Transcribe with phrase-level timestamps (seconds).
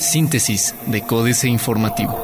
[0.00, 2.18] Síntesis de Códice Informativo.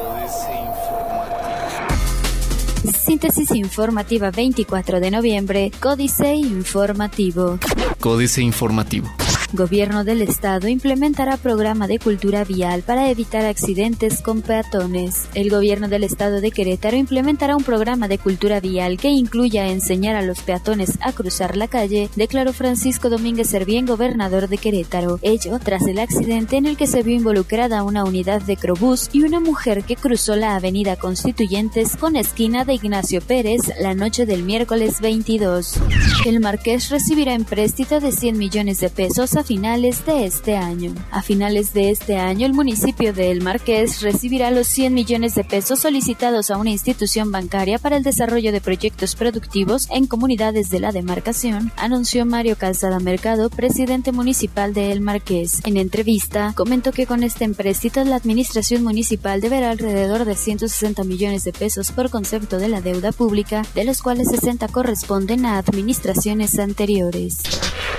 [2.93, 7.59] Síntesis informativa 24 de noviembre, Códice Informativo.
[7.99, 9.07] Códice Informativo.
[9.55, 15.27] Gobierno del Estado implementará programa de cultura vial para evitar accidentes con peatones.
[15.33, 20.15] El Gobierno del Estado de Querétaro implementará un programa de cultura vial que incluya enseñar
[20.15, 25.19] a los peatones a cruzar la calle, declaró Francisco Domínguez Servién, gobernador de Querétaro.
[25.21, 29.23] Ello tras el accidente en el que se vio involucrada una unidad de Crobús y
[29.23, 34.43] una mujer que cruzó la avenida Constituyentes con esquina de Ignacio Pérez la noche del
[34.43, 35.79] miércoles 22.
[36.25, 40.93] El Marqués recibirá empréstito de 100 millones de pesos a finales de este año.
[41.11, 45.43] A finales de este año, el municipio de El Marqués recibirá los 100 millones de
[45.43, 50.79] pesos solicitados a una institución bancaria para el desarrollo de proyectos productivos en comunidades de
[50.79, 55.61] la demarcación, anunció Mario Calzada Mercado, presidente municipal de El Marqués.
[55.63, 61.43] En entrevista, comentó que con este empréstito la administración municipal deberá alrededor de 160 millones
[61.43, 66.57] de pesos por concepto de la deuda pública, de los cuales 60 corresponden a administraciones
[66.57, 67.37] anteriores.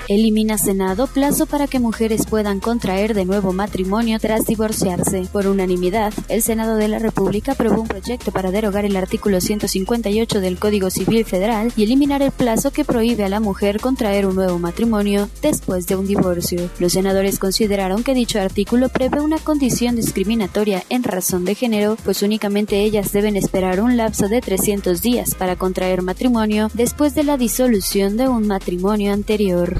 [0.08, 5.26] Elimina Senado plazo para que mujeres puedan contraer de nuevo matrimonio tras divorciarse.
[5.32, 10.40] Por unanimidad, el Senado de la República aprobó un proyecto para derogar el artículo 158
[10.40, 14.36] del Código Civil Federal y eliminar el plazo que prohíbe a la mujer contraer un
[14.36, 16.70] nuevo matrimonio después de un divorcio.
[16.78, 22.22] Los senadores consideraron que dicho artículo prevé una condición discriminatoria en razón de género, pues
[22.22, 27.36] únicamente ellas deben esperar un lapso de 300 días para contraer matrimonio después de la
[27.36, 29.76] disolución de un matrimonio anterior.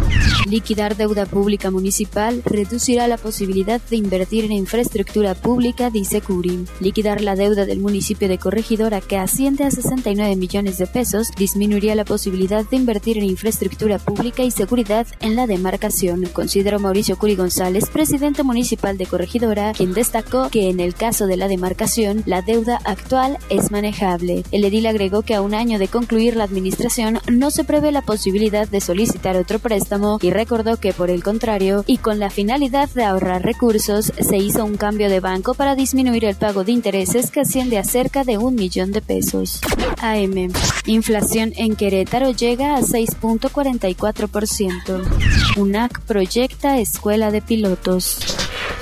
[0.49, 6.67] Liquidar deuda pública municipal reducirá la posibilidad de invertir en infraestructura pública, dice Curim.
[6.79, 11.97] Liquidar la deuda del municipio de Corregidora, que asciende a 69 millones de pesos, disminuiría
[11.97, 17.35] la posibilidad de invertir en infraestructura pública y seguridad en la demarcación, consideró Mauricio Curi
[17.35, 22.43] González, presidente municipal de Corregidora, quien destacó que en el caso de la demarcación, la
[22.43, 24.45] deuda actual es manejable.
[24.53, 28.03] El edil agregó que a un año de concluir la administración no se prevé la
[28.03, 32.89] posibilidad de solicitar otro préstamo y recordó que por el contrario, y con la finalidad
[32.91, 37.31] de ahorrar recursos, se hizo un cambio de banco para disminuir el pago de intereses
[37.31, 39.61] que asciende a cerca de un millón de pesos.
[40.01, 40.53] AM.
[40.87, 45.57] Inflación en Querétaro llega a 6.44%.
[45.57, 48.19] UNAC proyecta escuela de pilotos.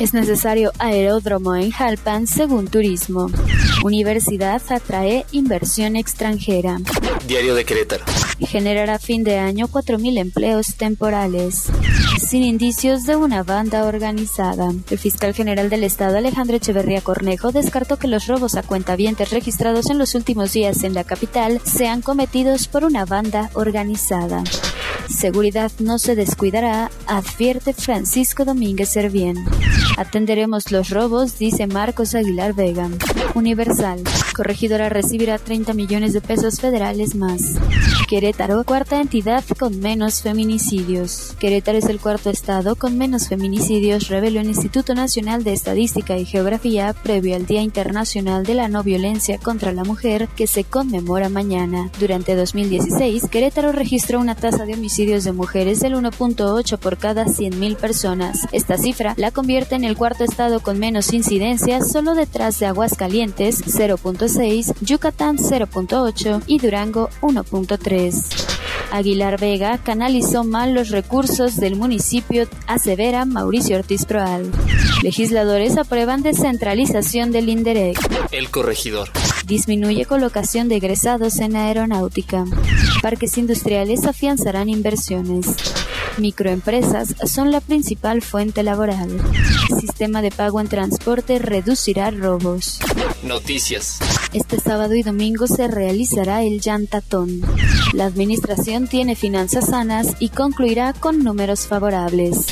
[0.01, 3.31] Es necesario aeródromo en Jalpan según turismo.
[3.85, 6.79] Universidad atrae inversión extranjera.
[7.27, 8.05] Diario de Querétaro.
[8.41, 11.67] Generará fin de año 4.000 empleos temporales.
[12.19, 14.73] Sin indicios de una banda organizada.
[14.91, 19.91] El fiscal general del Estado, Alejandro Echeverría Cornejo, descartó que los robos a cuentavientes registrados
[19.91, 24.43] en los últimos días en la capital sean cometidos por una banda organizada.
[25.25, 29.43] Seguridad no se descuidará, advierte Francisco Domínguez Servién.
[29.97, 32.91] Atenderemos los robos, dice Marcos Aguilar Vega.
[33.35, 34.03] Universal.
[34.37, 37.55] Corregidora recibirá 30 millones de pesos federales más.
[38.09, 41.35] Querétaro, cuarta entidad con menos feminicidios.
[41.39, 46.27] Querétaro es el cuarto estado con menos feminicidios, reveló el Instituto Nacional de Estadística y
[46.27, 51.29] Geografía previo al Día Internacional de la No Violencia contra la Mujer que se conmemora
[51.29, 51.91] mañana.
[51.99, 57.77] Durante 2016, Querétaro registró una tasa de homicidios de mujeres del 1.8 por cada 100.000
[57.77, 58.49] personas.
[58.51, 63.65] Esta cifra la convierte en el cuarto estado con menos incidencias, solo detrás de Aguascalientes
[63.65, 68.55] 0.6, Yucatán 0.8 y Durango 1.3.
[68.91, 74.51] Aguilar Vega canalizó mal los recursos del municipio, asevera Mauricio Ortiz Proal.
[75.03, 77.99] Legisladores aprueban descentralización del INDEREC.
[78.33, 79.11] El corregidor.
[79.47, 82.45] Disminuye colocación de egresados en aeronáutica.
[83.03, 85.47] Parques industriales afianzarán inversiones.
[86.17, 89.11] Microempresas son la principal fuente laboral.
[89.81, 92.79] Sistema de pago en transporte reducirá robos.
[93.23, 93.99] Noticias.
[94.33, 97.43] Este sábado y domingo se realizará el Yantatón.
[97.93, 102.47] La administración tiene finanzas sanas y concluirá con números favorables.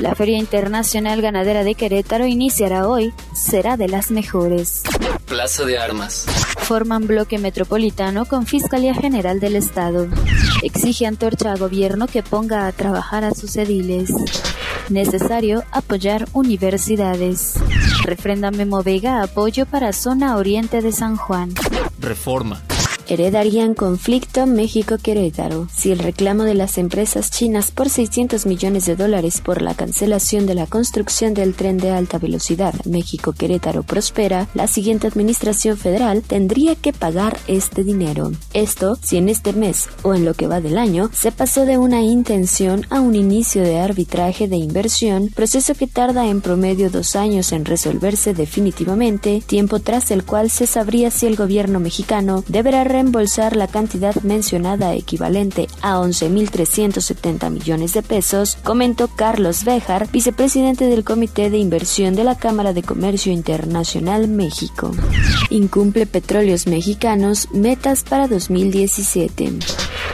[0.00, 4.82] La Feria Internacional Ganadera de Querétaro iniciará hoy, será de las mejores.
[5.26, 6.24] Plaza de Armas.
[6.58, 10.08] Forman bloque metropolitano con Fiscalía General del Estado.
[10.62, 14.10] Exige antorcha a gobierno que ponga a trabajar a sus ediles.
[14.88, 17.54] Necesario apoyar universidades.
[18.04, 21.52] Refrenda Memo Vega apoyo para zona oriente de San Juan.
[21.98, 22.62] Reforma.
[23.08, 25.68] Heredarían conflicto México-Querétaro.
[25.74, 30.46] Si el reclamo de las empresas chinas por 600 millones de dólares por la cancelación
[30.46, 36.74] de la construcción del tren de alta velocidad México-Querétaro prospera, la siguiente administración federal tendría
[36.74, 38.32] que pagar este dinero.
[38.52, 41.78] Esto si en este mes o en lo que va del año se pasó de
[41.78, 47.16] una intención a un inicio de arbitraje de inversión, proceso que tarda en promedio dos
[47.16, 52.84] años en resolverse definitivamente, tiempo tras el cual se sabría si el gobierno mexicano deberá
[52.96, 61.04] reembolsar la cantidad mencionada equivalente a 11.370 millones de pesos, comentó Carlos Béjar, vicepresidente del
[61.04, 64.92] Comité de Inversión de la Cámara de Comercio Internacional México.
[65.50, 69.52] Incumple Petróleos Mexicanos metas para 2017.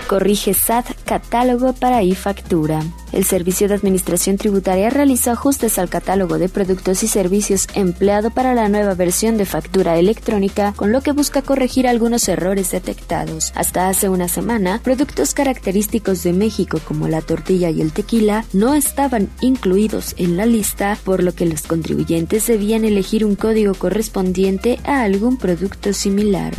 [0.09, 2.83] Corrige SAT catálogo para e-factura.
[3.12, 8.55] El Servicio de Administración Tributaria realizó ajustes al catálogo de productos y servicios empleado para
[8.55, 13.53] la nueva versión de factura electrónica, con lo que busca corregir algunos errores detectados.
[13.55, 18.75] Hasta hace una semana, productos característicos de México como la tortilla y el tequila no
[18.75, 24.81] estaban incluidos en la lista, por lo que los contribuyentes debían elegir un código correspondiente
[24.85, 26.55] a algún producto similar.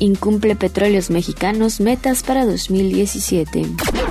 [0.00, 3.66] Incumple Petróleos Mexicanos metas para 2017.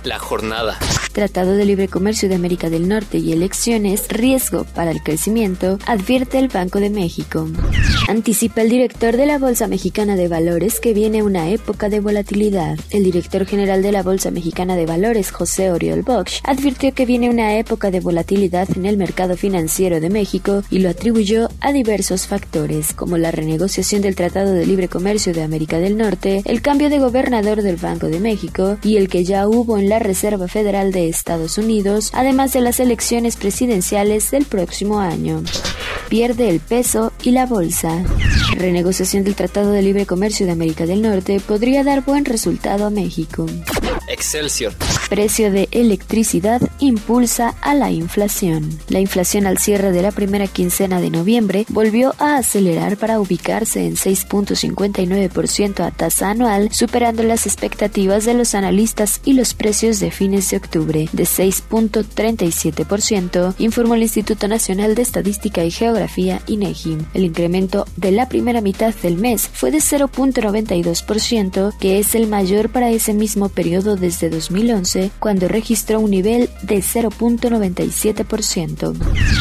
[0.05, 0.79] La jornada.
[1.13, 6.39] Tratado de Libre Comercio de América del Norte y elecciones, riesgo para el crecimiento, advierte
[6.39, 7.47] el Banco de México.
[8.07, 12.77] Anticipa el director de la Bolsa Mexicana de Valores que viene una época de volatilidad.
[12.89, 17.29] El director general de la Bolsa Mexicana de Valores, José Oriol Bosch, advirtió que viene
[17.29, 22.27] una época de volatilidad en el mercado financiero de México y lo atribuyó a diversos
[22.27, 26.89] factores, como la renegociación del Tratado de Libre Comercio de América del Norte, el cambio
[26.89, 30.91] de gobernador del Banco de México y el que ya hubo en la Reserva Federal
[30.91, 35.43] de Estados Unidos, además de las elecciones presidenciales del próximo año.
[36.09, 38.03] Pierde el peso y la bolsa.
[38.55, 42.89] Renegociación del Tratado de Libre Comercio de América del Norte podría dar buen resultado a
[42.89, 43.45] México.
[44.23, 44.73] Excelsior.
[45.09, 48.69] Precio de electricidad impulsa a la inflación.
[48.87, 53.85] La inflación al cierre de la primera quincena de noviembre volvió a acelerar para ubicarse
[53.85, 60.09] en 6.59% a tasa anual, superando las expectativas de los analistas y los precios de
[60.09, 66.99] fines de octubre de 6.37%, informó el Instituto Nacional de Estadística y Geografía INEGI.
[67.13, 72.69] El incremento de la primera mitad del mes fue de 0.92%, que es el mayor
[72.69, 78.93] para ese mismo periodo desde 2011, cuando registró un nivel de 0.97%.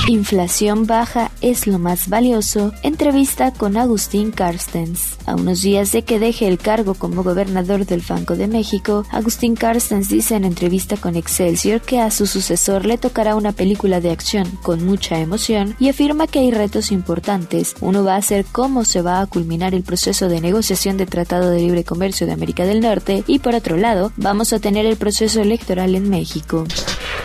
[0.08, 2.72] Inflación baja es lo más valioso.
[2.82, 5.18] Entrevista con Agustín Carstens.
[5.26, 9.54] A unos días de que deje el cargo como gobernador del Banco de México, Agustín
[9.54, 14.10] Carstens dice en entrevista con Excelsior que a su sucesor le tocará una película de
[14.10, 17.74] acción con mucha emoción y afirma que hay retos importantes.
[17.80, 21.50] Uno va a ser cómo se va a culminar el proceso de negociación de Tratado
[21.50, 24.96] de Libre Comercio de América del Norte y por otro lado, vamos a tener el
[24.96, 26.64] proceso electoral en México.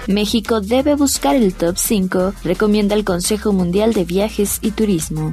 [0.08, 5.32] México debe buscar el top 5, recomienda el Consejo Mundial de Viajes y Turismo.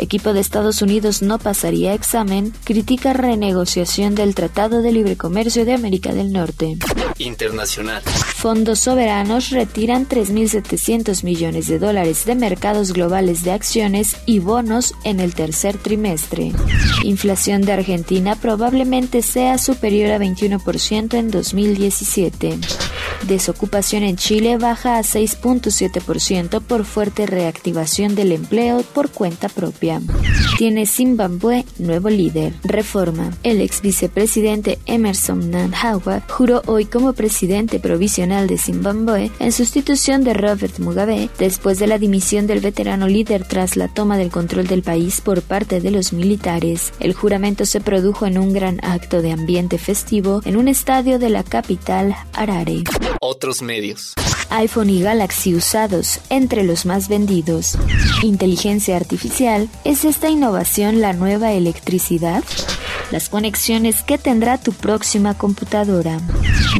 [0.00, 5.74] Equipo de Estados Unidos no pasaría examen, critica renegociación del Tratado de Libre Comercio de
[5.74, 6.78] América del Norte.
[7.18, 8.02] Internacional.
[8.02, 15.20] Fondos soberanos retiran 3.700 millones de dólares de mercados globales de acciones y bonos en
[15.20, 16.52] el tercer trimestre.
[17.04, 22.58] Inflación de Argentina probablemente sea superior a 21% en 2017.
[23.26, 30.00] Desocupación en Chile baja a 6.7% por fuerte reactivación del empleo por cuenta propia.
[30.58, 32.54] Tiene Zimbabue nuevo líder.
[32.64, 33.30] Reforma.
[33.42, 40.34] El ex vicepresidente Emerson Mnangagwa juró hoy como presidente provisional de Zimbabue en sustitución de
[40.34, 44.82] Robert Mugabe después de la dimisión del veterano líder tras la toma del control del
[44.82, 46.92] país por parte de los militares.
[47.00, 51.30] El juramento se produjo en un gran acto de ambiente festivo en un estadio de
[51.30, 52.84] la capital, Harare.
[53.20, 54.14] Otros medios.
[54.50, 57.78] iPhone y Galaxy usados entre los más vendidos.
[58.22, 62.44] Inteligencia artificial, ¿es esta innovación la nueva electricidad?
[63.12, 66.18] Las conexiones que tendrá tu próxima computadora.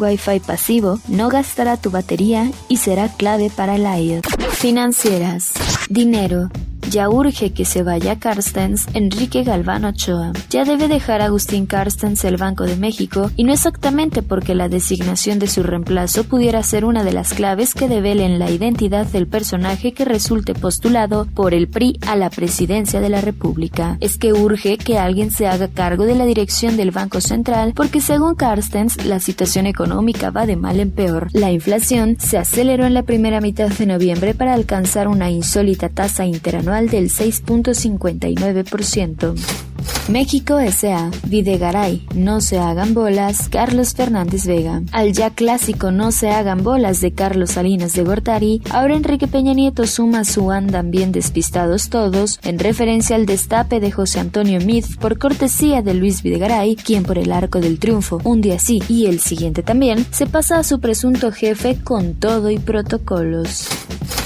[0.00, 4.24] Wi-Fi pasivo no gastará tu batería y será clave para el IoT.
[4.52, 5.52] Financieras.
[5.90, 6.48] Dinero.
[6.90, 10.32] Ya urge que se vaya Carstens Enrique Galván Ochoa.
[10.50, 15.38] Ya debe dejar Agustín Carstens el Banco de México y no exactamente porque la designación
[15.38, 19.92] de su reemplazo pudiera ser una de las claves que develen la identidad del personaje
[19.92, 23.96] que resulte postulado por el PRI a la presidencia de la República.
[24.00, 28.00] Es que urge que alguien se haga cargo de la dirección del Banco Central porque
[28.00, 31.28] según Carstens la situación económica va de mal en peor.
[31.32, 36.26] La inflación se aceleró en la primera mitad de noviembre para alcanzar una insólita tasa
[36.26, 39.34] interanual del 6.59%.
[40.08, 41.10] México S.A.
[41.26, 44.82] Videgaray, no se hagan bolas, Carlos Fernández Vega.
[44.90, 49.54] Al ya clásico No se hagan bolas de Carlos Salinas de Gortari, ahora Enrique Peña
[49.54, 54.96] Nieto suma su andan bien despistados todos, en referencia al destape de José Antonio Meade
[55.00, 59.06] por cortesía de Luis Videgaray, quien por el arco del triunfo, un día sí y
[59.06, 63.68] el siguiente también, se pasa a su presunto jefe con todo y protocolos.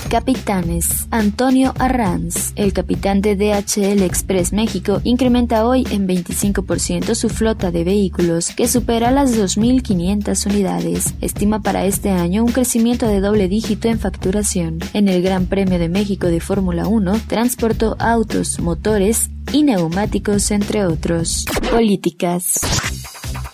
[0.08, 1.08] Capitanes.
[1.10, 7.84] Antonio Arranz, el capitán de DHL Express México, incrementa hoy en 25% su flota de
[7.84, 11.14] vehículos, que supera las 2.500 unidades.
[11.20, 14.78] Estima para este año un crecimiento de doble dígito en facturación.
[14.92, 20.86] En el Gran Premio de México de Fórmula 1, transportó autos, motores y neumáticos, entre
[20.86, 21.44] otros.
[21.70, 22.60] Políticas.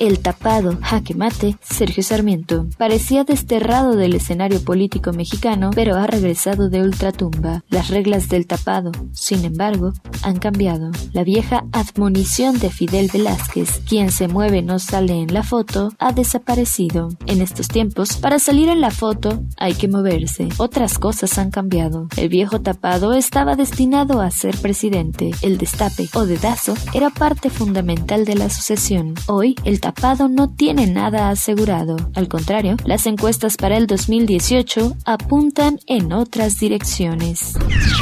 [0.02, 2.66] El tapado, jaque mate, Sergio Sarmiento.
[2.76, 7.62] Parecía desterrado del escenario político mexicano, pero ha regresado de ultratumba.
[7.68, 9.92] Las reglas del tapado, sin embargo,
[10.24, 10.90] han cambiado.
[11.12, 16.10] La vieja admonición de Fidel Velázquez, quien se mueve no sale en la foto, ha
[16.10, 17.10] desaparecido.
[17.26, 20.48] En estos tiempos, para salir en la foto hay que moverse.
[20.56, 22.08] Otras cosas han cambiado.
[22.16, 25.30] El viejo tapado estaba destinado a ser presidente.
[25.42, 29.14] El destape o dedazo era parte fundamental de la sucesión.
[29.28, 29.91] Hoy, el tapado
[30.28, 31.96] no tiene nada asegurado.
[32.14, 37.54] Al contrario, las encuestas para el 2018 apuntan en otras direcciones.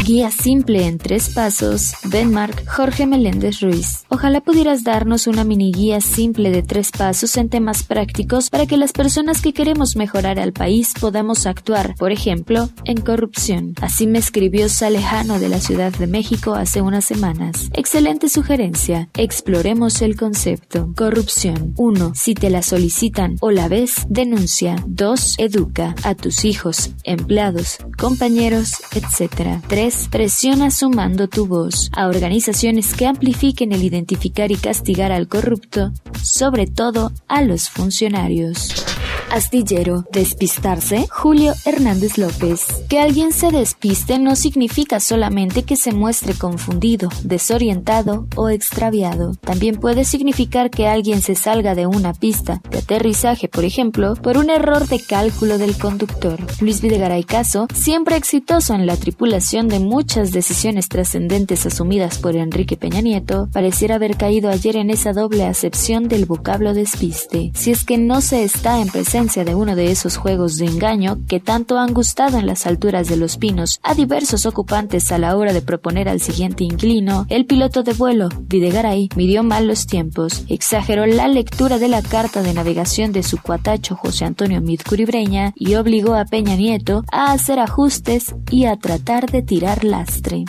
[0.04, 1.92] Guía simple en tres pasos.
[2.04, 4.04] Benmark, Jorge Meléndez Ruiz.
[4.08, 8.76] Ojalá pudieras darnos una mini guía simple de tres pasos en temas prácticos para que
[8.76, 13.74] las personas que queremos mejorar al país podamos actuar, por ejemplo, en corrupción.
[13.80, 17.70] Así me escribió Salejano de la Ciudad de México hace unas semanas.
[17.74, 19.08] Excelente sugerencia.
[19.14, 20.92] Exploremos el concepto.
[20.96, 21.74] Corrupción.
[21.80, 22.12] 1.
[22.14, 24.76] Si te la solicitan o la ves, denuncia.
[24.86, 25.36] 2.
[25.38, 29.62] Educa a tus hijos, empleados, compañeros, etc.
[29.66, 30.08] 3.
[30.10, 35.90] Presiona sumando tu voz a organizaciones que amplifiquen el identificar y castigar al corrupto,
[36.22, 38.99] sobre todo a los funcionarios.
[39.30, 40.04] Astillero.
[40.12, 41.06] Despistarse.
[41.10, 42.66] Julio Hernández López.
[42.88, 49.34] Que alguien se despiste no significa solamente que se muestre confundido, desorientado o extraviado.
[49.40, 54.36] También puede significar que alguien se salga de una pista de aterrizaje, por ejemplo, por
[54.36, 56.38] un error de cálculo del conductor.
[56.60, 62.76] Luis Videgaray Caso, siempre exitoso en la tripulación de muchas decisiones trascendentes asumidas por Enrique
[62.76, 67.52] Peña Nieto, pareciera haber caído ayer en esa doble acepción del vocablo despiste.
[67.54, 68.88] Si es que no se está en
[69.20, 73.18] de uno de esos juegos de engaño que tanto han gustado en las alturas de
[73.18, 77.82] los pinos a diversos ocupantes a la hora de proponer al siguiente inclino, el piloto
[77.82, 83.12] de vuelo, Videgaray, midió mal los tiempos, exageró la lectura de la carta de navegación
[83.12, 88.64] de su cuatacho José Antonio Midcuribreña y obligó a Peña Nieto a hacer ajustes y
[88.64, 90.46] a tratar de tirar lastre.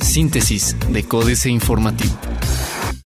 [0.00, 2.31] Síntesis de Códice Informativo.